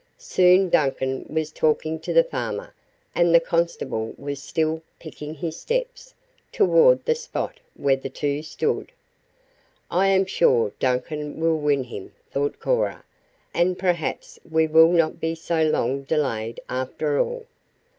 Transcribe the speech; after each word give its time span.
Soon 0.17 0.67
Duncan 0.69 1.27
was 1.29 1.51
talking 1.51 1.99
to 1.99 2.11
the 2.11 2.23
farmer 2.23 2.73
and 3.13 3.35
the 3.35 3.39
constable 3.39 4.15
was 4.17 4.41
still 4.41 4.81
"picking 4.99 5.35
his 5.35 5.57
steps" 5.59 6.15
toward 6.51 7.05
the 7.05 7.13
spot 7.13 7.59
where 7.75 7.95
the 7.95 8.09
two 8.09 8.41
stood. 8.41 8.91
"I 9.91 10.07
am 10.07 10.25
sure 10.25 10.71
Duncan 10.79 11.39
will 11.39 11.59
win 11.59 11.83
him," 11.83 12.13
thought 12.31 12.59
Cora, 12.59 13.03
"and 13.53 13.77
perhaps 13.77 14.39
we 14.49 14.65
will 14.65 14.91
not 14.91 15.19
be 15.19 15.35
so 15.35 15.61
long 15.61 16.01
delayed, 16.01 16.59
after 16.67 17.19
all." 17.19 17.45